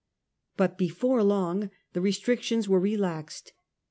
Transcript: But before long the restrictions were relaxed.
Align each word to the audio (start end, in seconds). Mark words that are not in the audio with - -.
But 0.57 0.79
before 0.79 1.21
long 1.21 1.69
the 1.93 2.01
restrictions 2.01 2.67
were 2.67 2.79
relaxed. 2.79 3.53